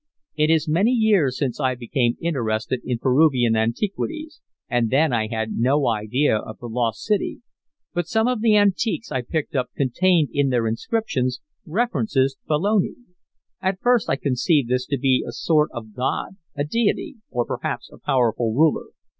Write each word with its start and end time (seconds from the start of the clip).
"It 0.35 0.49
is 0.49 0.67
many 0.67 0.89
years 0.89 1.37
since 1.37 1.59
I 1.59 1.75
became 1.75 2.17
interested 2.19 2.81
in 2.83 2.97
Peruvian 2.97 3.55
antiquities, 3.55 4.41
and 4.67 4.89
then 4.89 5.13
I 5.13 5.27
had 5.27 5.51
no 5.57 5.87
idea 5.89 6.37
of 6.37 6.57
the 6.57 6.65
lost 6.65 7.03
city. 7.03 7.43
But 7.93 8.07
some 8.07 8.27
of 8.27 8.41
the 8.41 8.55
antiques 8.55 9.11
I 9.11 9.21
picked 9.21 9.55
up 9.55 9.69
contained 9.77 10.29
in 10.33 10.49
their 10.49 10.65
inscriptions 10.65 11.39
references 11.67 12.33
to 12.33 12.47
Pelone. 12.47 13.13
At 13.61 13.79
first 13.79 14.09
I 14.09 14.15
conceived 14.15 14.69
this 14.69 14.87
to 14.87 14.97
be 14.97 15.23
a 15.23 15.31
sort 15.31 15.69
of 15.71 15.93
god, 15.93 16.35
a 16.55 16.63
deity, 16.63 17.17
or 17.29 17.45
perhaps 17.45 17.91
a 17.91 17.99
powerful 17.99 18.55
ruler. 18.55 18.87